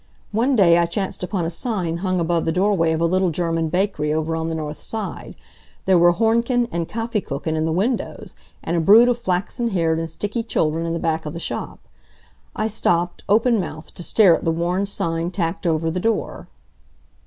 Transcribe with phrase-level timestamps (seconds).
[0.31, 3.69] One day I chanced upon a sign hung above the doorway of a little German
[3.69, 5.35] bakery over on the north side.
[5.85, 8.33] There were Hornchen and Kaffeekuchen in the windows,
[8.63, 11.81] and a brood of flaxen haired and sticky children in the back of the shop.
[12.55, 16.47] I stopped, open mouthed, to stare at the worn sign tacked over the door.